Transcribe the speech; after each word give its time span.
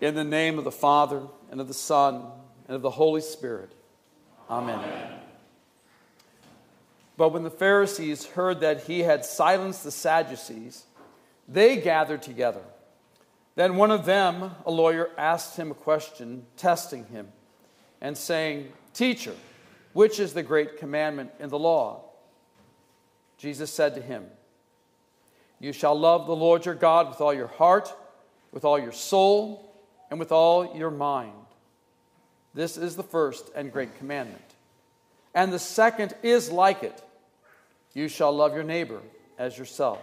In 0.00 0.14
the 0.14 0.24
name 0.24 0.58
of 0.58 0.64
the 0.64 0.70
Father, 0.70 1.22
and 1.50 1.60
of 1.60 1.68
the 1.68 1.74
Son, 1.74 2.24
and 2.66 2.76
of 2.76 2.82
the 2.82 2.90
Holy 2.90 3.20
Spirit. 3.20 3.72
Amen. 4.48 4.78
Amen. 4.78 5.12
But 7.16 7.30
when 7.30 7.42
the 7.42 7.50
Pharisees 7.50 8.26
heard 8.26 8.60
that 8.60 8.84
he 8.84 9.00
had 9.00 9.24
silenced 9.24 9.82
the 9.82 9.90
Sadducees, 9.90 10.84
they 11.48 11.78
gathered 11.78 12.22
together. 12.22 12.62
Then 13.56 13.74
one 13.74 13.90
of 13.90 14.04
them, 14.04 14.52
a 14.64 14.70
lawyer, 14.70 15.10
asked 15.18 15.56
him 15.56 15.72
a 15.72 15.74
question, 15.74 16.46
testing 16.56 17.06
him, 17.06 17.28
and 18.00 18.16
saying, 18.16 18.72
Teacher, 18.94 19.34
which 19.94 20.20
is 20.20 20.32
the 20.32 20.44
great 20.44 20.78
commandment 20.78 21.32
in 21.40 21.48
the 21.48 21.58
law? 21.58 22.04
Jesus 23.36 23.72
said 23.72 23.96
to 23.96 24.00
him, 24.00 24.26
You 25.58 25.72
shall 25.72 25.98
love 25.98 26.28
the 26.28 26.36
Lord 26.36 26.66
your 26.66 26.76
God 26.76 27.08
with 27.08 27.20
all 27.20 27.34
your 27.34 27.48
heart, 27.48 27.92
with 28.52 28.64
all 28.64 28.78
your 28.78 28.92
soul, 28.92 29.67
and 30.10 30.18
with 30.18 30.32
all 30.32 30.76
your 30.76 30.90
mind. 30.90 31.32
This 32.54 32.76
is 32.76 32.96
the 32.96 33.02
first 33.02 33.50
and 33.54 33.72
great 33.72 33.98
commandment. 33.98 34.42
And 35.34 35.52
the 35.52 35.58
second 35.58 36.14
is 36.22 36.50
like 36.50 36.82
it 36.82 37.02
you 37.94 38.08
shall 38.08 38.32
love 38.32 38.54
your 38.54 38.64
neighbor 38.64 39.00
as 39.38 39.58
yourself. 39.58 40.00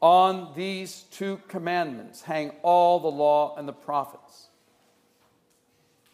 On 0.00 0.52
these 0.54 1.04
two 1.10 1.40
commandments 1.48 2.22
hang 2.22 2.50
all 2.62 3.00
the 3.00 3.08
law 3.08 3.56
and 3.56 3.66
the 3.66 3.72
prophets. 3.72 4.48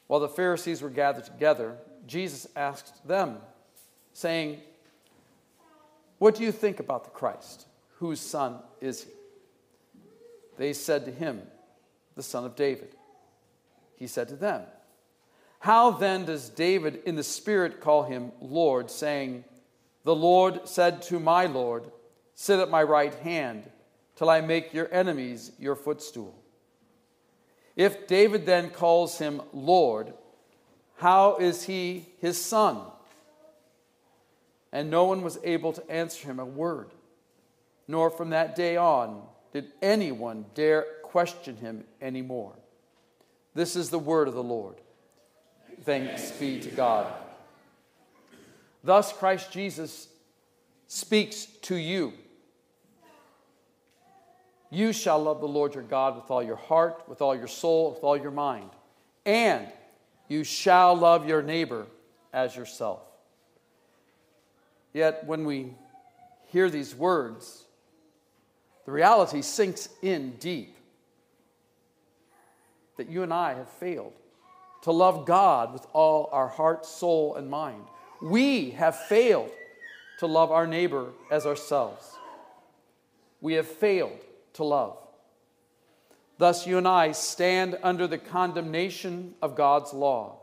While 0.06 0.20
the 0.20 0.28
Pharisees 0.28 0.82
were 0.82 0.90
gathered 0.90 1.24
together, 1.24 1.76
Jesus 2.06 2.46
asked 2.54 3.06
them, 3.06 3.38
saying, 4.12 4.60
What 6.18 6.34
do 6.34 6.42
you 6.42 6.52
think 6.52 6.80
about 6.80 7.04
the 7.04 7.10
Christ? 7.10 7.66
Whose 7.98 8.20
son 8.20 8.58
is 8.80 9.04
he? 9.04 9.10
They 10.58 10.72
said 10.72 11.06
to 11.06 11.10
him, 11.10 11.42
the 12.14 12.22
son 12.22 12.44
of 12.44 12.56
David. 12.56 12.94
He 13.96 14.06
said 14.06 14.28
to 14.28 14.36
them, 14.36 14.62
How 15.60 15.90
then 15.92 16.24
does 16.24 16.48
David 16.48 17.02
in 17.06 17.16
the 17.16 17.22
Spirit 17.22 17.80
call 17.80 18.04
him 18.04 18.32
Lord, 18.40 18.90
saying, 18.90 19.44
The 20.04 20.14
Lord 20.14 20.68
said 20.68 21.02
to 21.02 21.20
my 21.20 21.46
Lord, 21.46 21.90
Sit 22.34 22.60
at 22.60 22.70
my 22.70 22.82
right 22.82 23.14
hand 23.14 23.70
till 24.16 24.28
I 24.28 24.40
make 24.40 24.74
your 24.74 24.92
enemies 24.92 25.52
your 25.58 25.76
footstool? 25.76 26.34
If 27.76 28.06
David 28.06 28.44
then 28.44 28.70
calls 28.70 29.18
him 29.18 29.40
Lord, 29.52 30.12
how 30.96 31.36
is 31.36 31.64
he 31.64 32.06
his 32.18 32.42
son? 32.42 32.78
And 34.72 34.90
no 34.90 35.04
one 35.04 35.22
was 35.22 35.38
able 35.42 35.72
to 35.72 35.90
answer 35.90 36.28
him 36.28 36.38
a 36.38 36.44
word, 36.44 36.90
nor 37.88 38.10
from 38.10 38.30
that 38.30 38.54
day 38.54 38.76
on 38.76 39.22
did 39.52 39.72
anyone 39.82 40.46
dare 40.54 40.86
question 41.12 41.56
him 41.56 41.84
anymore. 42.00 42.54
This 43.54 43.76
is 43.76 43.90
the 43.90 43.98
word 43.98 44.28
of 44.28 44.34
the 44.34 44.42
Lord. 44.42 44.76
Thanks 45.82 46.30
be 46.32 46.58
to 46.60 46.70
God. 46.70 47.12
Thus, 48.82 49.12
Christ 49.12 49.52
Jesus 49.52 50.08
speaks 50.86 51.44
to 51.44 51.76
you. 51.76 52.14
You 54.70 54.94
shall 54.94 55.22
love 55.22 55.40
the 55.40 55.46
Lord 55.48 55.74
your 55.74 55.82
God 55.82 56.16
with 56.16 56.30
all 56.30 56.42
your 56.42 56.56
heart, 56.56 57.02
with 57.06 57.20
all 57.20 57.36
your 57.36 57.46
soul, 57.46 57.90
with 57.92 58.02
all 58.02 58.16
your 58.16 58.30
mind. 58.30 58.70
And 59.26 59.66
you 60.28 60.44
shall 60.44 60.96
love 60.96 61.28
your 61.28 61.42
neighbor 61.42 61.86
as 62.32 62.56
yourself. 62.56 63.02
Yet, 64.94 65.26
when 65.26 65.44
we 65.44 65.74
hear 66.46 66.70
these 66.70 66.94
words, 66.94 67.64
the 68.86 68.92
reality 68.92 69.42
sinks 69.42 69.90
in 70.00 70.36
deep 70.40 70.74
that 72.96 73.08
you 73.08 73.22
and 73.22 73.32
I 73.32 73.54
have 73.54 73.68
failed 73.68 74.12
to 74.82 74.92
love 74.92 75.26
God 75.26 75.72
with 75.72 75.86
all 75.92 76.28
our 76.32 76.48
heart, 76.48 76.84
soul, 76.84 77.36
and 77.36 77.48
mind. 77.48 77.84
We 78.20 78.70
have 78.70 78.96
failed 79.06 79.50
to 80.18 80.26
love 80.26 80.50
our 80.50 80.66
neighbor 80.66 81.12
as 81.30 81.46
ourselves. 81.46 82.16
We 83.40 83.54
have 83.54 83.66
failed 83.66 84.18
to 84.54 84.64
love. 84.64 84.98
Thus, 86.38 86.66
you 86.66 86.78
and 86.78 86.88
I 86.88 87.12
stand 87.12 87.78
under 87.82 88.06
the 88.06 88.18
condemnation 88.18 89.34
of 89.40 89.56
God's 89.56 89.92
law. 89.92 90.40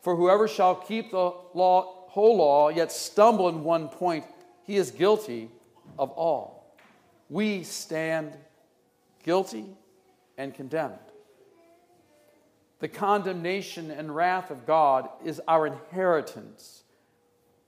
For 0.00 0.16
whoever 0.16 0.48
shall 0.48 0.74
keep 0.74 1.12
the 1.12 1.32
law, 1.54 2.06
whole 2.08 2.36
law, 2.36 2.68
yet 2.68 2.90
stumble 2.90 3.48
in 3.48 3.62
one 3.62 3.88
point, 3.88 4.24
he 4.64 4.76
is 4.76 4.90
guilty 4.90 5.48
of 5.98 6.10
all. 6.10 6.76
We 7.28 7.62
stand 7.62 8.32
guilty 9.22 9.64
and 10.36 10.52
condemned. 10.52 10.98
The 12.82 12.88
condemnation 12.88 13.92
and 13.92 14.12
wrath 14.12 14.50
of 14.50 14.66
God 14.66 15.08
is 15.24 15.40
our 15.46 15.68
inheritance 15.68 16.82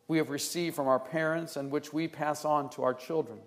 we 0.08 0.18
have 0.18 0.28
received 0.28 0.74
from 0.74 0.88
our 0.88 0.98
parents 0.98 1.54
and 1.54 1.70
which 1.70 1.92
we 1.92 2.08
pass 2.08 2.44
on 2.44 2.68
to 2.70 2.82
our 2.82 2.94
children. 2.94 3.38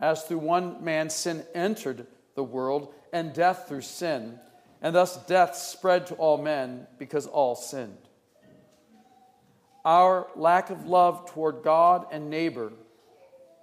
As 0.00 0.24
through 0.24 0.38
one 0.38 0.82
man 0.82 1.08
sin 1.08 1.44
entered 1.54 2.08
the 2.34 2.42
world, 2.42 2.92
and 3.12 3.32
death 3.32 3.66
through 3.68 3.82
sin, 3.82 4.40
and 4.80 4.92
thus 4.92 5.24
death 5.26 5.54
spread 5.54 6.08
to 6.08 6.14
all 6.16 6.36
men 6.36 6.88
because 6.98 7.28
all 7.28 7.54
sinned. 7.54 8.08
Our 9.84 10.26
lack 10.34 10.70
of 10.70 10.86
love 10.86 11.30
toward 11.30 11.62
God 11.62 12.06
and 12.10 12.28
neighbor 12.28 12.72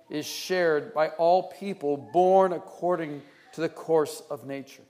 is 0.10 0.26
shared 0.26 0.94
by 0.94 1.10
all 1.10 1.52
people 1.60 1.98
born 1.98 2.54
according 2.54 3.24
to 3.56 3.62
the 3.62 3.68
course 3.68 4.24
of 4.30 4.48
nature. 4.48 4.84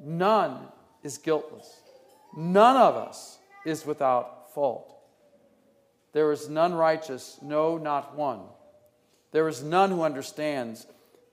None 0.00 0.68
is 1.04 1.18
guiltless. 1.18 1.82
None 2.36 2.76
of 2.76 2.96
us 2.96 3.38
is 3.64 3.86
without 3.86 4.52
fault. 4.52 4.90
There 6.12 6.32
is 6.32 6.48
none 6.48 6.74
righteous, 6.74 7.38
no, 7.42 7.76
not 7.76 8.16
one. 8.16 8.40
There 9.30 9.48
is 9.48 9.62
none 9.62 9.90
who 9.90 10.02
understands. 10.02 10.86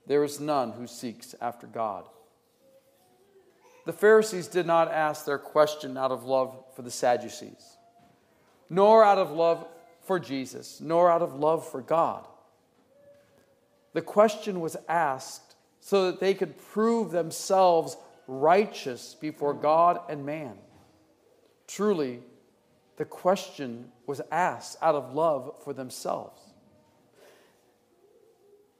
There 0.06 0.22
is 0.22 0.38
none 0.38 0.72
who 0.72 0.86
seeks 0.86 1.34
after 1.40 1.66
God. 1.66 2.04
The 3.84 3.92
Pharisees 3.92 4.46
did 4.46 4.66
not 4.66 4.92
ask 4.92 5.24
their 5.24 5.38
question 5.38 5.96
out 5.96 6.12
of 6.12 6.24
love 6.24 6.54
for 6.76 6.82
the 6.82 6.90
Sadducees, 6.90 7.76
nor 8.70 9.02
out 9.02 9.18
of 9.18 9.32
love 9.32 9.66
for 10.02 10.20
Jesus, 10.20 10.80
nor 10.80 11.10
out 11.10 11.22
of 11.22 11.34
love 11.34 11.68
for 11.68 11.80
God. 11.80 12.26
The 13.92 14.02
question 14.02 14.60
was 14.60 14.76
asked 14.88 15.56
so 15.80 16.06
that 16.06 16.20
they 16.20 16.34
could 16.34 16.56
prove 16.70 17.10
themselves 17.10 17.96
righteous 18.26 19.14
before 19.14 19.54
God 19.54 20.00
and 20.08 20.24
man. 20.24 20.54
Truly, 21.66 22.20
the 22.96 23.04
question 23.04 23.90
was 24.06 24.20
asked 24.30 24.76
out 24.82 24.94
of 24.94 25.14
love 25.14 25.58
for 25.64 25.72
themselves. 25.72 26.40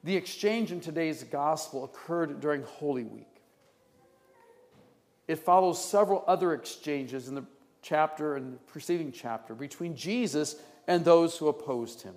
The 0.04 0.16
exchange 0.16 0.72
in 0.72 0.80
today's 0.80 1.22
gospel 1.22 1.84
occurred 1.84 2.40
during 2.40 2.62
Holy 2.62 3.04
Week. 3.04 3.26
It 5.28 5.36
follows 5.36 5.82
several 5.82 6.24
other 6.26 6.52
exchanges 6.52 7.28
in 7.28 7.34
the 7.34 7.44
chapter 7.82 8.36
and 8.36 8.54
the 8.54 8.58
preceding 8.58 9.12
chapter 9.12 9.54
between 9.54 9.96
Jesus 9.96 10.56
and 10.86 11.04
those 11.04 11.36
who 11.36 11.48
opposed 11.48 12.02
him. 12.02 12.14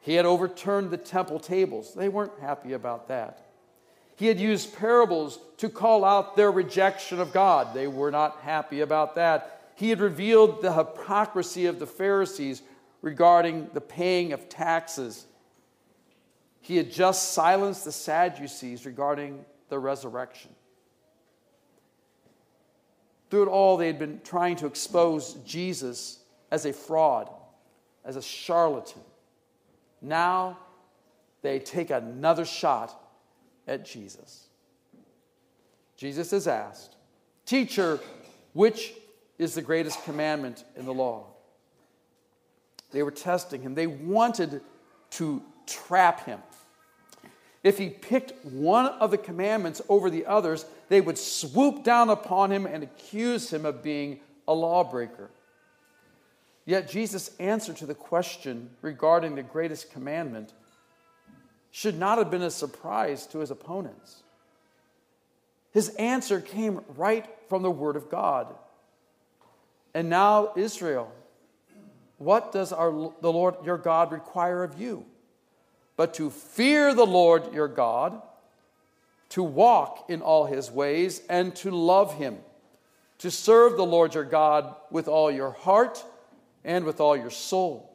He 0.00 0.14
had 0.14 0.26
overturned 0.26 0.90
the 0.90 0.98
temple 0.98 1.40
tables. 1.40 1.94
They 1.94 2.08
weren't 2.08 2.38
happy 2.40 2.74
about 2.74 3.08
that. 3.08 3.45
He 4.16 4.26
had 4.26 4.40
used 4.40 4.74
parables 4.74 5.38
to 5.58 5.68
call 5.68 6.04
out 6.04 6.36
their 6.36 6.50
rejection 6.50 7.20
of 7.20 7.32
God. 7.32 7.74
They 7.74 7.86
were 7.86 8.10
not 8.10 8.40
happy 8.40 8.80
about 8.80 9.14
that. 9.14 9.72
He 9.76 9.90
had 9.90 10.00
revealed 10.00 10.62
the 10.62 10.72
hypocrisy 10.72 11.66
of 11.66 11.78
the 11.78 11.86
Pharisees 11.86 12.62
regarding 13.02 13.68
the 13.74 13.80
paying 13.80 14.32
of 14.32 14.48
taxes. 14.48 15.26
He 16.62 16.78
had 16.78 16.90
just 16.90 17.32
silenced 17.32 17.84
the 17.84 17.92
Sadducees 17.92 18.86
regarding 18.86 19.44
the 19.68 19.78
resurrection. 19.78 20.50
Through 23.28 23.44
it 23.44 23.48
all, 23.48 23.76
they 23.76 23.86
had 23.86 23.98
been 23.98 24.20
trying 24.24 24.56
to 24.56 24.66
expose 24.66 25.34
Jesus 25.44 26.20
as 26.50 26.64
a 26.64 26.72
fraud, 26.72 27.30
as 28.04 28.16
a 28.16 28.22
charlatan. 28.22 29.02
Now 30.00 30.58
they 31.42 31.58
take 31.58 31.90
another 31.90 32.46
shot 32.46 32.98
at 33.66 33.84
Jesus. 33.84 34.46
Jesus 35.96 36.32
is 36.32 36.46
asked, 36.46 36.96
Teacher, 37.44 38.00
which 38.52 38.92
is 39.38 39.54
the 39.54 39.62
greatest 39.62 40.02
commandment 40.04 40.64
in 40.76 40.84
the 40.84 40.94
law? 40.94 41.26
They 42.92 43.02
were 43.02 43.10
testing 43.10 43.62
him, 43.62 43.74
they 43.74 43.86
wanted 43.86 44.60
to 45.10 45.42
trap 45.66 46.24
him. 46.26 46.40
If 47.62 47.78
he 47.78 47.88
picked 47.88 48.44
one 48.44 48.86
of 48.86 49.10
the 49.10 49.18
commandments 49.18 49.82
over 49.88 50.08
the 50.08 50.26
others, 50.26 50.64
they 50.88 51.00
would 51.00 51.18
swoop 51.18 51.82
down 51.82 52.10
upon 52.10 52.52
him 52.52 52.64
and 52.64 52.84
accuse 52.84 53.52
him 53.52 53.64
of 53.64 53.82
being 53.82 54.20
a 54.46 54.54
lawbreaker. 54.54 55.30
Yet 56.64 56.88
Jesus' 56.88 57.30
answer 57.40 57.72
to 57.72 57.86
the 57.86 57.94
question 57.94 58.70
regarding 58.82 59.34
the 59.34 59.42
greatest 59.42 59.92
commandment 59.92 60.52
should 61.76 61.98
not 61.98 62.16
have 62.16 62.30
been 62.30 62.40
a 62.40 62.50
surprise 62.50 63.26
to 63.26 63.40
his 63.40 63.50
opponents. 63.50 64.22
His 65.72 65.90
answer 65.96 66.40
came 66.40 66.80
right 66.96 67.26
from 67.50 67.60
the 67.60 67.70
Word 67.70 67.96
of 67.96 68.08
God. 68.08 68.54
And 69.92 70.08
now, 70.08 70.54
Israel, 70.56 71.12
what 72.16 72.50
does 72.50 72.72
our, 72.72 73.12
the 73.20 73.30
Lord 73.30 73.56
your 73.62 73.76
God 73.76 74.10
require 74.10 74.64
of 74.64 74.80
you? 74.80 75.04
But 75.98 76.14
to 76.14 76.30
fear 76.30 76.94
the 76.94 77.04
Lord 77.04 77.52
your 77.52 77.68
God, 77.68 78.22
to 79.30 79.42
walk 79.42 80.06
in 80.08 80.22
all 80.22 80.46
his 80.46 80.70
ways, 80.70 81.20
and 81.28 81.54
to 81.56 81.70
love 81.70 82.16
him, 82.16 82.38
to 83.18 83.30
serve 83.30 83.76
the 83.76 83.84
Lord 83.84 84.14
your 84.14 84.24
God 84.24 84.74
with 84.90 85.08
all 85.08 85.30
your 85.30 85.50
heart 85.50 86.02
and 86.64 86.86
with 86.86 87.00
all 87.00 87.18
your 87.18 87.28
soul, 87.28 87.94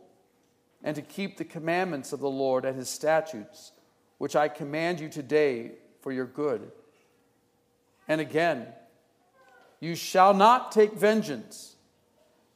and 0.84 0.96
to 0.96 1.02
keep 1.02 1.38
the 1.38 1.46
commandments 1.46 2.14
of 2.14 2.20
the 2.20 2.30
Lord 2.30 2.66
and 2.66 2.76
his 2.76 2.90
statutes, 2.90 3.72
which 4.18 4.36
I 4.36 4.48
command 4.48 5.00
you 5.00 5.10
today 5.10 5.72
for 6.02 6.12
your 6.12 6.26
good. 6.26 6.72
And 8.08 8.20
again, 8.20 8.68
you 9.80 9.96
shall 9.96 10.34
not 10.34 10.72
take 10.72 10.94
vengeance, 10.94 11.76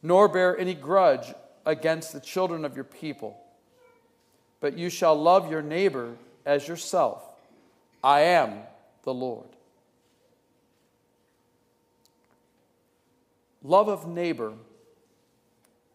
nor 0.02 0.28
bear 0.28 0.58
any 0.58 0.74
grudge 0.74 1.34
against 1.66 2.14
the 2.14 2.20
children 2.20 2.66
of 2.66 2.76
your 2.76 2.84
people, 2.84 3.38
but 4.60 4.78
you 4.78 4.90
shall 4.90 5.16
love 5.16 5.50
your 5.50 5.62
neighbor 5.62 6.16
as 6.46 6.68
yourself. 6.68 7.24
I 8.04 8.22
am 8.22 8.60
the 9.04 9.14
Lord. 9.14 9.48
Love 13.64 13.88
of 13.88 14.08
neighbor 14.08 14.54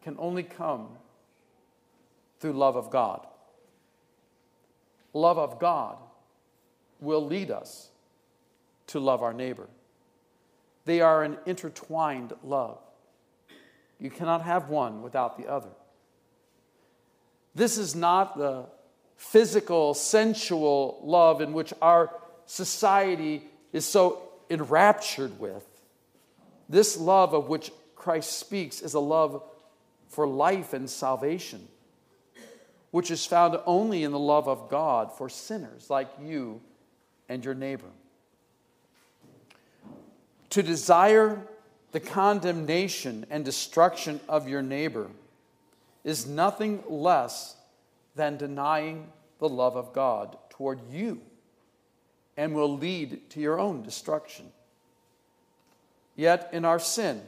can 0.02 0.16
only 0.18 0.42
come 0.42 0.88
through 2.40 2.52
love 2.52 2.76
of 2.76 2.90
God. 2.90 3.26
Love 5.12 5.38
of 5.38 5.58
God 5.58 5.96
will 7.00 7.24
lead 7.24 7.50
us 7.50 7.90
to 8.88 9.00
love 9.00 9.22
our 9.22 9.32
neighbor. 9.32 9.68
They 10.84 11.00
are 11.00 11.22
an 11.22 11.36
intertwined 11.46 12.32
love. 12.42 12.78
You 13.98 14.10
cannot 14.10 14.42
have 14.42 14.68
one 14.68 15.02
without 15.02 15.38
the 15.38 15.46
other. 15.46 15.68
This 17.54 17.78
is 17.78 17.94
not 17.94 18.36
the 18.36 18.66
physical, 19.16 19.92
sensual 19.92 21.00
love 21.04 21.40
in 21.40 21.52
which 21.52 21.74
our 21.82 22.10
society 22.46 23.42
is 23.72 23.84
so 23.84 24.22
enraptured 24.48 25.38
with. 25.38 25.64
This 26.68 26.96
love 26.96 27.34
of 27.34 27.48
which 27.48 27.70
Christ 27.94 28.38
speaks 28.38 28.80
is 28.80 28.94
a 28.94 29.00
love 29.00 29.42
for 30.08 30.26
life 30.26 30.72
and 30.72 30.88
salvation, 30.88 31.68
which 32.90 33.10
is 33.10 33.24
found 33.24 33.56
only 33.66 34.02
in 34.02 34.12
the 34.12 34.18
love 34.18 34.48
of 34.48 34.68
God 34.68 35.12
for 35.16 35.28
sinners 35.28 35.88
like 35.90 36.08
you 36.20 36.60
and 37.28 37.44
your 37.44 37.54
neighbor. 37.54 37.90
To 40.50 40.62
desire 40.62 41.46
the 41.92 42.00
condemnation 42.00 43.26
and 43.30 43.44
destruction 43.44 44.20
of 44.28 44.48
your 44.48 44.62
neighbor 44.62 45.08
is 46.02 46.26
nothing 46.26 46.82
less 46.88 47.56
than 48.16 48.36
denying 48.36 49.12
the 49.38 49.48
love 49.48 49.76
of 49.76 49.92
God 49.92 50.36
toward 50.50 50.80
you 50.90 51.20
and 52.36 52.54
will 52.54 52.76
lead 52.76 53.30
to 53.30 53.40
your 53.40 53.60
own 53.60 53.82
destruction. 53.82 54.50
Yet 56.16 56.50
in 56.52 56.64
our 56.64 56.78
sin, 56.78 57.22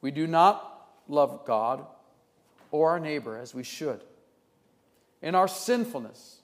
we 0.00 0.10
do 0.10 0.26
not 0.26 0.88
love 1.08 1.44
God 1.46 1.86
or 2.74 2.90
our 2.90 2.98
neighbor 2.98 3.38
as 3.38 3.54
we 3.54 3.62
should. 3.62 4.00
In 5.22 5.36
our 5.36 5.46
sinfulness, 5.46 6.38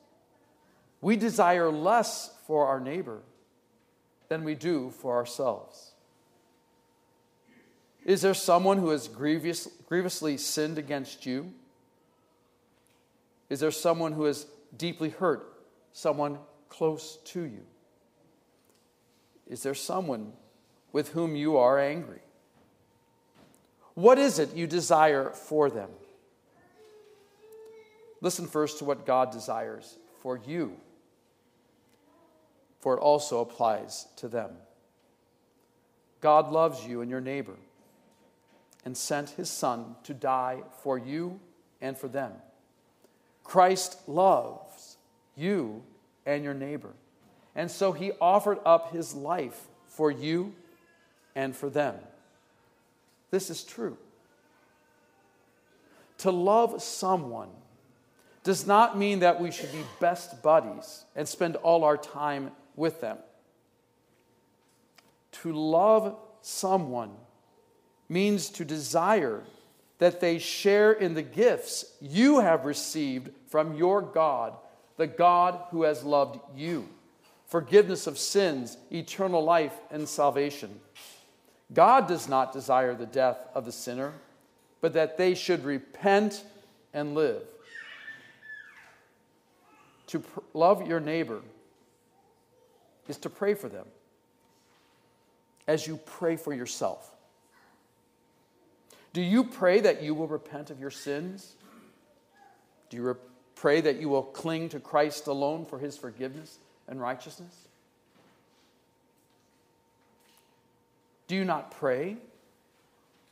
we 1.00 1.16
desire 1.16 1.70
less 1.70 2.32
for 2.46 2.68
our 2.68 2.78
neighbor 2.78 3.18
than 4.28 4.44
we 4.44 4.54
do 4.54 4.90
for 4.90 5.16
ourselves. 5.16 5.90
Is 8.04 8.22
there 8.22 8.32
someone 8.32 8.78
who 8.78 8.90
has 8.90 9.08
grievous, 9.08 9.66
grievously 9.88 10.36
sinned 10.36 10.78
against 10.78 11.26
you? 11.26 11.52
Is 13.48 13.58
there 13.58 13.72
someone 13.72 14.12
who 14.12 14.22
has 14.22 14.46
deeply 14.76 15.08
hurt 15.08 15.52
someone 15.92 16.38
close 16.68 17.16
to 17.24 17.42
you? 17.42 17.66
Is 19.48 19.64
there 19.64 19.74
someone 19.74 20.32
with 20.92 21.08
whom 21.08 21.34
you 21.34 21.56
are 21.56 21.80
angry? 21.80 22.22
What 23.94 24.16
is 24.16 24.38
it 24.38 24.54
you 24.54 24.68
desire 24.68 25.30
for 25.30 25.68
them? 25.68 25.90
Listen 28.20 28.46
first 28.46 28.78
to 28.78 28.84
what 28.84 29.06
God 29.06 29.30
desires 29.30 29.98
for 30.20 30.38
you 30.46 30.76
for 32.80 32.94
it 32.94 33.00
also 33.00 33.40
applies 33.40 34.06
to 34.16 34.28
them. 34.28 34.50
God 36.20 36.50
loves 36.50 36.86
you 36.86 37.02
and 37.02 37.10
your 37.10 37.20
neighbor 37.20 37.56
and 38.84 38.96
sent 38.96 39.30
his 39.30 39.50
Son 39.50 39.96
to 40.04 40.14
die 40.14 40.62
for 40.82 40.98
you 40.98 41.38
and 41.80 41.96
for 41.96 42.08
them. 42.08 42.32
Christ 43.44 43.98
loves 44.08 44.96
you 45.36 45.82
and 46.26 46.42
your 46.42 46.54
neighbor. 46.54 46.92
And 47.54 47.70
so 47.70 47.92
he 47.92 48.12
offered 48.20 48.58
up 48.64 48.92
his 48.92 49.14
life 49.14 49.66
for 49.86 50.10
you 50.10 50.54
and 51.34 51.54
for 51.54 51.68
them. 51.68 51.96
This 53.30 53.50
is 53.50 53.62
true. 53.62 53.96
To 56.18 56.30
love 56.30 56.82
someone 56.82 57.48
does 58.42 58.66
not 58.66 58.96
mean 58.96 59.20
that 59.20 59.40
we 59.40 59.50
should 59.50 59.72
be 59.72 59.84
best 60.00 60.42
buddies 60.42 61.04
and 61.14 61.28
spend 61.28 61.56
all 61.56 61.84
our 61.84 61.96
time 61.96 62.52
with 62.76 63.00
them. 63.00 63.18
To 65.32 65.52
love 65.52 66.16
someone 66.40 67.12
means 68.08 68.48
to 68.50 68.64
desire 68.64 69.42
that 69.98 70.20
they 70.20 70.38
share 70.38 70.92
in 70.92 71.14
the 71.14 71.22
gifts 71.22 71.84
you 72.00 72.40
have 72.40 72.64
received 72.64 73.30
from 73.48 73.74
your 73.74 74.00
God, 74.00 74.54
the 74.96 75.06
God 75.06 75.60
who 75.70 75.82
has 75.82 76.02
loved 76.02 76.40
you 76.56 76.88
forgiveness 77.50 78.06
of 78.06 78.16
sins, 78.16 78.76
eternal 78.92 79.42
life, 79.42 79.74
and 79.90 80.08
salvation. 80.08 80.80
God 81.72 82.06
does 82.06 82.28
not 82.28 82.52
desire 82.52 82.94
the 82.94 83.06
death 83.06 83.38
of 83.54 83.64
the 83.64 83.72
sinner, 83.72 84.12
but 84.80 84.92
that 84.92 85.18
they 85.18 85.34
should 85.34 85.64
repent 85.64 86.44
and 86.94 87.12
live. 87.14 87.42
To 90.10 90.18
pr- 90.18 90.40
love 90.54 90.88
your 90.88 90.98
neighbor 90.98 91.40
is 93.06 93.16
to 93.18 93.30
pray 93.30 93.54
for 93.54 93.68
them 93.68 93.86
as 95.68 95.86
you 95.86 95.98
pray 96.04 96.34
for 96.34 96.52
yourself. 96.52 97.14
Do 99.12 99.20
you 99.20 99.44
pray 99.44 99.78
that 99.80 100.02
you 100.02 100.14
will 100.14 100.26
repent 100.26 100.70
of 100.70 100.80
your 100.80 100.90
sins? 100.90 101.54
Do 102.88 102.96
you 102.96 103.02
re- 103.04 103.14
pray 103.54 103.80
that 103.82 104.00
you 104.00 104.08
will 104.08 104.24
cling 104.24 104.68
to 104.70 104.80
Christ 104.80 105.28
alone 105.28 105.64
for 105.64 105.78
his 105.78 105.96
forgiveness 105.96 106.58
and 106.88 107.00
righteousness? 107.00 107.54
Do 111.28 111.36
you 111.36 111.44
not 111.44 111.70
pray 111.70 112.16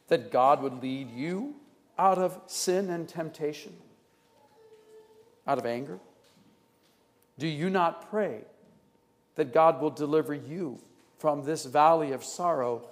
that 0.07 0.31
God 0.31 0.63
would 0.63 0.81
lead 0.81 1.11
you 1.11 1.57
out 1.99 2.19
of 2.19 2.41
sin 2.47 2.89
and 2.89 3.09
temptation, 3.09 3.75
out 5.45 5.59
of 5.59 5.67
anger? 5.67 5.99
Do 7.39 7.47
you 7.47 7.71
not 7.71 8.11
pray 8.11 8.43
that 9.37 9.53
God 9.53 9.81
will 9.81 9.91
deliver 9.91 10.35
you 10.35 10.81
from 11.19 11.45
this 11.45 11.65
valley 11.65 12.13
of 12.13 12.25
sorrow 12.25 12.89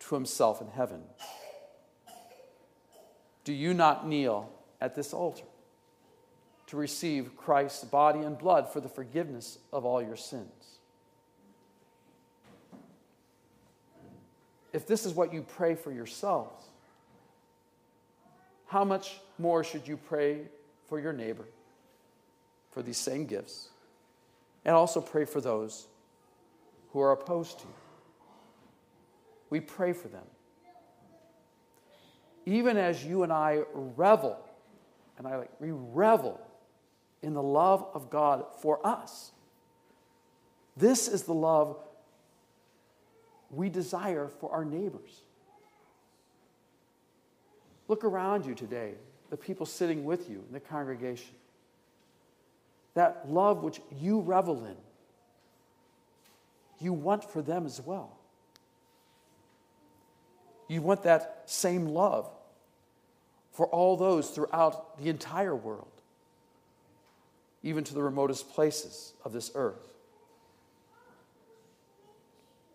to 0.00 0.14
himself 0.14 0.60
in 0.60 0.68
heaven. 0.68 1.02
Do 3.44 3.52
you 3.52 3.72
not 3.74 4.06
kneel 4.06 4.50
at 4.80 4.94
this 4.94 5.12
altar 5.12 5.44
to 6.66 6.76
receive 6.76 7.36
Christ's 7.36 7.84
body 7.84 8.20
and 8.20 8.38
blood 8.38 8.72
for 8.72 8.80
the 8.80 8.88
forgiveness 8.88 9.58
of 9.72 9.84
all 9.84 10.02
your 10.02 10.16
sins? 10.16 10.78
If 14.72 14.86
this 14.86 15.04
is 15.04 15.14
what 15.14 15.32
you 15.32 15.42
pray 15.42 15.74
for 15.74 15.90
yourselves, 15.90 16.66
how 18.68 18.84
much 18.84 19.18
more 19.38 19.64
should 19.64 19.88
you 19.88 19.96
pray 19.96 20.42
for 20.88 21.00
your 21.00 21.12
neighbor 21.12 21.46
for 22.70 22.82
these 22.82 22.98
same 22.98 23.26
gifts? 23.26 23.70
And 24.64 24.74
also 24.74 25.00
pray 25.00 25.24
for 25.24 25.40
those 25.40 25.88
who 26.90 27.00
are 27.00 27.12
opposed 27.12 27.60
to 27.60 27.64
you. 27.64 27.74
We 29.48 29.60
pray 29.60 29.92
for 29.92 30.08
them. 30.08 30.24
Even 32.46 32.76
as 32.76 33.04
you 33.04 33.22
and 33.22 33.32
I 33.32 33.62
revel, 33.74 34.38
and 35.18 35.26
I 35.26 35.36
like, 35.36 35.50
we 35.60 35.70
revel 35.70 36.40
in 37.22 37.34
the 37.34 37.42
love 37.42 37.86
of 37.94 38.10
God 38.10 38.44
for 38.60 38.84
us. 38.86 39.32
This 40.76 41.08
is 41.08 41.24
the 41.24 41.34
love 41.34 41.76
we 43.50 43.68
desire 43.68 44.28
for 44.28 44.50
our 44.52 44.64
neighbors. 44.64 45.22
Look 47.88 48.04
around 48.04 48.46
you 48.46 48.54
today, 48.54 48.94
the 49.30 49.36
people 49.36 49.66
sitting 49.66 50.04
with 50.04 50.30
you 50.30 50.44
in 50.46 50.52
the 50.52 50.60
congregation 50.60 51.34
that 52.94 53.30
love 53.30 53.62
which 53.62 53.80
you 54.00 54.20
revel 54.20 54.64
in. 54.64 54.76
you 56.80 56.92
want 56.92 57.22
for 57.22 57.42
them 57.42 57.66
as 57.66 57.80
well. 57.80 58.16
You 60.68 60.80
want 60.82 61.02
that 61.02 61.42
same 61.46 61.86
love 61.88 62.30
for 63.52 63.66
all 63.66 63.96
those 63.96 64.30
throughout 64.30 64.98
the 64.98 65.10
entire 65.10 65.54
world, 65.54 65.90
even 67.62 67.84
to 67.84 67.94
the 67.94 68.02
remotest 68.02 68.52
places 68.54 69.12
of 69.24 69.32
this 69.32 69.50
earth. 69.54 69.88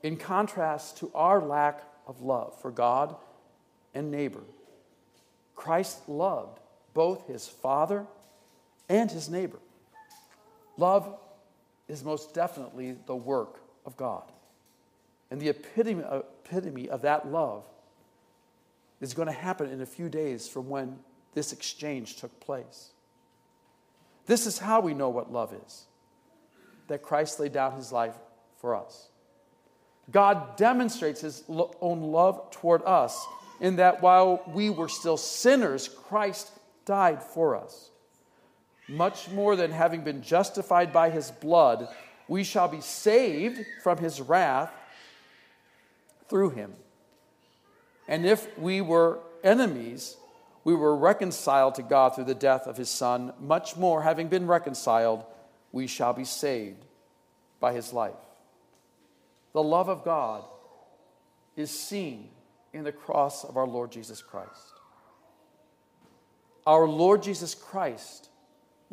In 0.03 0.17
contrast 0.17 0.97
to 0.97 1.09
our 1.15 1.41
lack 1.41 1.81
of 2.05 2.21
love 2.21 2.59
for 2.61 2.69
God 2.69 3.15
and 3.95 4.11
neighbor, 4.11 4.43
Christ 5.55 6.07
loved 6.07 6.59
both 6.93 7.27
his 7.27 7.47
Father 7.47 8.05
and 8.87 9.09
his 9.09 9.29
neighbor. 9.29 9.57
Love 10.77 11.17
is 11.87 12.03
most 12.03 12.33
definitely 12.33 12.95
the 13.05 13.15
work 13.15 13.59
of 13.85 13.95
God. 13.97 14.23
And 15.31 15.39
the 15.39 15.49
epitome, 15.49 16.03
epitome 16.03 16.89
of 16.89 17.01
that 17.01 17.27
love 17.31 17.65
is 19.01 19.13
going 19.13 19.27
to 19.27 19.33
happen 19.33 19.69
in 19.69 19.81
a 19.81 19.85
few 19.85 20.09
days 20.09 20.47
from 20.47 20.69
when 20.69 20.99
this 21.33 21.51
exchange 21.51 22.15
took 22.15 22.39
place. 22.39 22.91
This 24.25 24.47
is 24.47 24.57
how 24.57 24.79
we 24.79 24.93
know 24.93 25.09
what 25.09 25.31
love 25.31 25.53
is 25.65 25.85
that 26.87 27.01
Christ 27.01 27.39
laid 27.39 27.53
down 27.53 27.75
his 27.75 27.91
life 27.91 28.15
for 28.57 28.75
us. 28.75 29.07
God 30.11 30.55
demonstrates 30.55 31.21
his 31.21 31.43
own 31.49 32.01
love 32.01 32.51
toward 32.51 32.83
us 32.83 33.25
in 33.59 33.77
that 33.77 34.01
while 34.01 34.43
we 34.53 34.69
were 34.69 34.87
still 34.87 35.17
sinners, 35.17 35.87
Christ 35.87 36.51
died 36.85 37.23
for 37.23 37.55
us. 37.55 37.89
Much 38.87 39.29
more 39.29 39.55
than 39.55 39.71
having 39.71 40.03
been 40.03 40.21
justified 40.21 40.93
by 40.93 41.09
his 41.09 41.31
blood, 41.31 41.87
we 42.27 42.43
shall 42.43 42.67
be 42.67 42.81
saved 42.81 43.65
from 43.81 43.97
his 43.97 44.21
wrath 44.21 44.71
through 46.29 46.51
him. 46.51 46.73
And 48.07 48.25
if 48.25 48.57
we 48.57 48.81
were 48.81 49.19
enemies, 49.43 50.17
we 50.63 50.75
were 50.75 50.95
reconciled 50.95 51.75
to 51.75 51.83
God 51.83 52.15
through 52.15 52.25
the 52.25 52.35
death 52.35 52.67
of 52.67 52.77
his 52.77 52.89
Son. 52.89 53.33
Much 53.39 53.75
more, 53.75 54.03
having 54.03 54.27
been 54.27 54.47
reconciled, 54.47 55.23
we 55.71 55.87
shall 55.87 56.13
be 56.13 56.25
saved 56.25 56.85
by 57.59 57.73
his 57.73 57.93
life. 57.93 58.13
The 59.53 59.63
love 59.63 59.89
of 59.89 60.03
God 60.03 60.43
is 61.55 61.71
seen 61.71 62.29
in 62.73 62.83
the 62.83 62.91
cross 62.91 63.43
of 63.43 63.57
our 63.57 63.67
Lord 63.67 63.91
Jesus 63.91 64.21
Christ. 64.21 64.73
Our 66.67 66.87
Lord 66.87 67.23
Jesus 67.23 67.55
Christ 67.55 68.29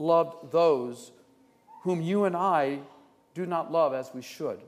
loved 0.03 0.53
those 0.53 1.13
whom 1.83 2.03
you 2.03 2.25
and 2.25 2.37
I 2.37 2.81
do 3.35 3.47
not 3.47 3.73
love 3.73 3.95
as 3.95 4.13
we 4.13 4.23
should, 4.23 4.61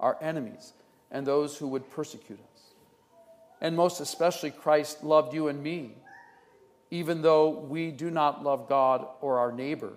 our 0.00 0.16
enemies, 0.22 0.72
and 1.10 1.26
those 1.26 1.56
who 1.58 1.68
would 1.68 1.90
persecute 1.90 2.38
us. 2.38 2.62
And 3.60 3.76
most 3.76 4.00
especially, 4.00 4.50
Christ 4.50 5.02
loved 5.02 5.34
you 5.34 5.48
and 5.48 5.62
me, 5.62 5.94
even 6.90 7.22
though 7.22 7.50
we 7.50 7.90
do 7.90 8.10
not 8.10 8.42
love 8.42 8.68
God 8.68 9.06
or 9.20 9.38
our 9.38 9.52
neighbor 9.52 9.92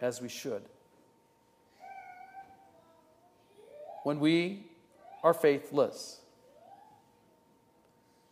as 0.00 0.20
we 0.20 0.28
should. 0.28 0.62
When 4.02 4.20
we 4.20 4.66
are 5.22 5.32
faithless, 5.32 6.20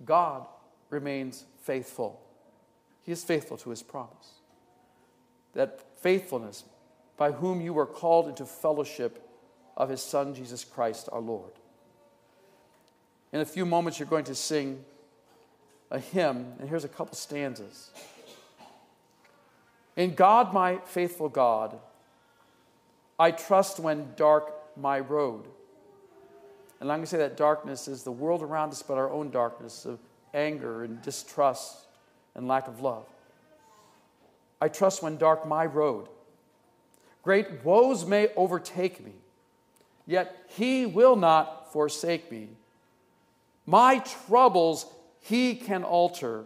God 0.04 0.46
remains 0.90 1.44
faithful. 1.62 2.20
He 3.04 3.12
is 3.12 3.24
faithful 3.24 3.56
to 3.58 3.70
his 3.70 3.82
promise. 3.82 4.41
That 5.54 5.80
faithfulness 6.00 6.64
by 7.16 7.32
whom 7.32 7.60
you 7.60 7.72
were 7.72 7.86
called 7.86 8.28
into 8.28 8.44
fellowship 8.46 9.28
of 9.76 9.88
his 9.88 10.02
Son, 10.02 10.34
Jesus 10.34 10.64
Christ 10.64 11.08
our 11.12 11.20
Lord. 11.20 11.52
In 13.32 13.40
a 13.40 13.44
few 13.44 13.64
moments, 13.64 13.98
you're 13.98 14.08
going 14.08 14.24
to 14.24 14.34
sing 14.34 14.84
a 15.90 15.98
hymn, 15.98 16.54
and 16.58 16.68
here's 16.68 16.84
a 16.84 16.88
couple 16.88 17.14
stanzas. 17.14 17.90
In 19.96 20.14
God, 20.14 20.52
my 20.52 20.78
faithful 20.86 21.28
God, 21.28 21.78
I 23.18 23.30
trust 23.30 23.78
when 23.78 24.08
dark 24.16 24.52
my 24.76 25.00
road. 25.00 25.44
And 26.80 26.90
I'm 26.90 26.98
going 26.98 27.04
to 27.04 27.10
say 27.10 27.18
that 27.18 27.36
darkness 27.36 27.88
is 27.88 28.02
the 28.02 28.10
world 28.10 28.42
around 28.42 28.70
us, 28.70 28.82
but 28.82 28.98
our 28.98 29.10
own 29.10 29.30
darkness 29.30 29.84
of 29.84 30.00
anger 30.34 30.82
and 30.82 31.00
distrust 31.02 31.76
and 32.34 32.48
lack 32.48 32.68
of 32.68 32.80
love. 32.80 33.06
I 34.62 34.68
trust 34.68 35.02
when 35.02 35.16
dark 35.16 35.44
my 35.44 35.66
road. 35.66 36.06
Great 37.24 37.64
woes 37.64 38.06
may 38.06 38.28
overtake 38.36 39.04
me, 39.04 39.14
yet 40.06 40.36
he 40.50 40.86
will 40.86 41.16
not 41.16 41.72
forsake 41.72 42.30
me. 42.30 42.50
My 43.66 43.98
troubles 43.98 44.86
he 45.20 45.56
can 45.56 45.82
alter, 45.82 46.44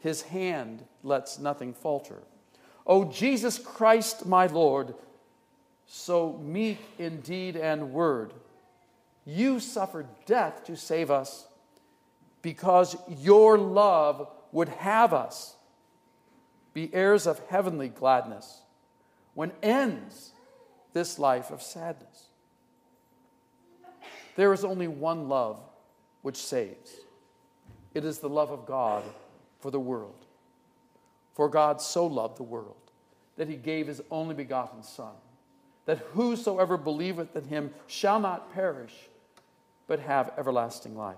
his 0.00 0.22
hand 0.22 0.84
lets 1.04 1.38
nothing 1.38 1.74
falter. 1.74 2.18
O 2.84 3.04
Jesus 3.04 3.56
Christ, 3.56 4.26
my 4.26 4.48
Lord, 4.48 4.96
so 5.86 6.40
meek 6.42 6.80
in 6.98 7.20
deed 7.20 7.54
and 7.54 7.92
word, 7.92 8.32
you 9.24 9.60
suffered 9.60 10.08
death 10.26 10.64
to 10.64 10.76
save 10.76 11.08
us 11.08 11.46
because 12.42 12.96
your 13.08 13.56
love 13.56 14.28
would 14.50 14.70
have 14.70 15.14
us 15.14 15.54
be 16.78 16.94
heirs 16.94 17.26
of 17.26 17.40
heavenly 17.48 17.88
gladness 17.88 18.60
when 19.34 19.50
ends 19.64 20.30
this 20.92 21.18
life 21.18 21.50
of 21.50 21.60
sadness. 21.60 22.28
There 24.36 24.52
is 24.52 24.64
only 24.64 24.86
one 24.86 25.28
love 25.28 25.58
which 26.22 26.36
saves. 26.36 26.92
It 27.94 28.04
is 28.04 28.20
the 28.20 28.28
love 28.28 28.52
of 28.52 28.64
God 28.64 29.02
for 29.58 29.72
the 29.72 29.80
world. 29.80 30.24
For 31.34 31.48
God 31.48 31.80
so 31.80 32.06
loved 32.06 32.36
the 32.36 32.44
world 32.44 32.76
that 33.36 33.48
he 33.48 33.56
gave 33.56 33.88
his 33.88 34.00
only 34.08 34.36
begotten 34.36 34.84
Son, 34.84 35.14
that 35.84 35.98
whosoever 36.12 36.76
believeth 36.76 37.34
in 37.34 37.44
him 37.44 37.74
shall 37.88 38.20
not 38.20 38.54
perish, 38.54 38.94
but 39.88 39.98
have 39.98 40.32
everlasting 40.38 40.96
life. 40.96 41.16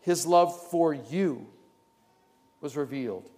His 0.00 0.26
love 0.26 0.60
for 0.68 0.92
you 0.92 1.46
was 2.60 2.76
revealed 2.76 3.28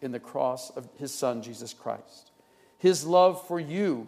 in 0.00 0.12
the 0.12 0.20
cross 0.20 0.70
of 0.70 0.88
his 0.98 1.12
Son, 1.12 1.42
Jesus 1.42 1.72
Christ. 1.72 2.30
His 2.78 3.06
love 3.06 3.46
for 3.46 3.58
you 3.58 4.06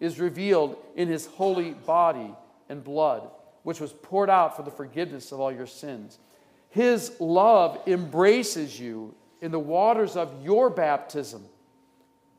is 0.00 0.20
revealed 0.20 0.76
in 0.94 1.08
his 1.08 1.26
holy 1.26 1.72
body 1.72 2.34
and 2.68 2.82
blood 2.84 3.28
which 3.64 3.80
was 3.80 3.92
poured 3.92 4.30
out 4.30 4.54
for 4.54 4.62
the 4.62 4.70
forgiveness 4.70 5.32
of 5.32 5.40
all 5.40 5.50
your 5.50 5.66
sins. 5.66 6.18
His 6.70 7.12
love 7.18 7.80
embraces 7.86 8.78
you 8.78 9.14
in 9.40 9.50
the 9.50 9.58
waters 9.58 10.16
of 10.16 10.44
your 10.44 10.70
baptism, 10.70 11.44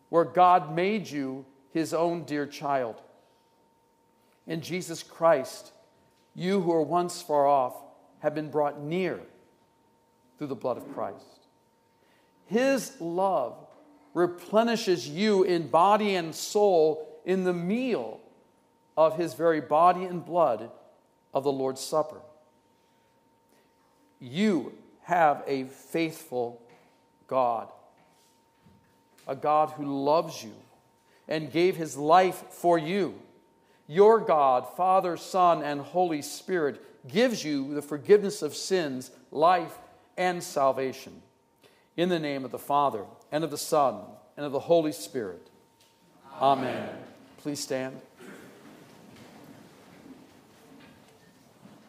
where 0.09 0.23
God 0.23 0.73
made 0.73 1.09
you 1.09 1.45
his 1.73 1.93
own 1.93 2.23
dear 2.23 2.45
child. 2.45 3.01
In 4.47 4.61
Jesus 4.61 5.03
Christ, 5.03 5.71
you 6.35 6.61
who 6.61 6.71
were 6.71 6.81
once 6.81 7.21
far 7.21 7.47
off 7.47 7.75
have 8.19 8.35
been 8.35 8.51
brought 8.51 8.79
near 8.81 9.19
through 10.37 10.47
the 10.47 10.55
blood 10.55 10.77
of 10.77 10.93
Christ. 10.93 11.44
His 12.45 12.93
love 12.99 13.57
replenishes 14.13 15.07
you 15.07 15.43
in 15.43 15.67
body 15.67 16.15
and 16.15 16.33
soul 16.33 17.07
in 17.25 17.43
the 17.43 17.53
meal 17.53 18.19
of 18.95 19.17
his 19.17 19.33
very 19.33 19.61
body 19.61 20.03
and 20.03 20.25
blood 20.25 20.69
of 21.33 21.43
the 21.43 21.51
Lord's 21.51 21.81
Supper. 21.81 22.21
You 24.19 24.73
have 25.03 25.43
a 25.45 25.65
faithful 25.65 26.61
God, 27.27 27.67
a 29.27 29.35
God 29.35 29.71
who 29.71 30.03
loves 30.03 30.43
you 30.43 30.53
and 31.27 31.51
gave 31.51 31.75
his 31.75 31.97
life 31.97 32.43
for 32.49 32.77
you. 32.77 33.15
Your 33.87 34.19
God, 34.19 34.65
Father, 34.75 35.17
Son, 35.17 35.61
and 35.61 35.81
Holy 35.81 36.21
Spirit, 36.21 36.81
gives 37.07 37.43
you 37.43 37.73
the 37.73 37.81
forgiveness 37.81 38.41
of 38.41 38.55
sins, 38.55 39.11
life, 39.31 39.77
and 40.17 40.41
salvation. 40.41 41.21
In 41.97 42.09
the 42.09 42.19
name 42.19 42.43
of 42.43 42.51
the 42.51 42.59
Father, 42.59 43.05
and 43.31 43.43
of 43.43 43.51
the 43.51 43.57
Son, 43.57 44.01
and 44.35 44.45
of 44.45 44.51
the 44.51 44.59
Holy 44.59 44.91
Spirit. 44.91 45.47
Amen. 46.41 46.65
Amen. 46.65 46.89
Please 47.37 47.59
stand. 47.59 47.99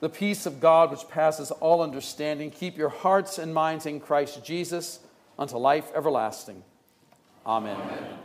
The 0.00 0.08
peace 0.08 0.46
of 0.46 0.60
God, 0.60 0.90
which 0.90 1.08
passes 1.08 1.50
all 1.50 1.82
understanding, 1.82 2.50
keep 2.50 2.76
your 2.76 2.90
hearts 2.90 3.38
and 3.38 3.52
minds 3.52 3.86
in 3.86 3.98
Christ 3.98 4.44
Jesus 4.44 5.00
unto 5.38 5.56
life 5.56 5.90
everlasting. 5.94 6.62
Amen. 7.46 7.76
Amen. 7.76 8.18